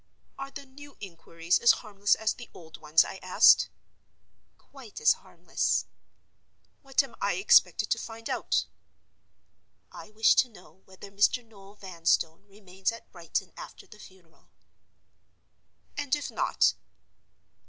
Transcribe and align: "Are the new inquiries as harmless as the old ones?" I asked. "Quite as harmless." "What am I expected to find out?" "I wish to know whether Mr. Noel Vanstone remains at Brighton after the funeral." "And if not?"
"Are 0.35 0.49
the 0.49 0.65
new 0.65 0.97
inquiries 0.99 1.59
as 1.59 1.73
harmless 1.85 2.15
as 2.15 2.33
the 2.33 2.49
old 2.55 2.77
ones?" 2.77 3.05
I 3.05 3.17
asked. 3.17 3.69
"Quite 4.57 4.99
as 4.99 5.13
harmless." 5.13 5.85
"What 6.81 7.03
am 7.03 7.13
I 7.21 7.33
expected 7.33 7.91
to 7.91 7.99
find 7.99 8.27
out?" 8.27 8.65
"I 9.91 10.09
wish 10.09 10.33
to 10.37 10.49
know 10.49 10.81
whether 10.85 11.11
Mr. 11.11 11.45
Noel 11.45 11.75
Vanstone 11.75 12.47
remains 12.47 12.91
at 12.91 13.11
Brighton 13.11 13.53
after 13.55 13.85
the 13.85 13.99
funeral." 13.99 14.49
"And 15.95 16.15
if 16.15 16.31
not?" 16.31 16.73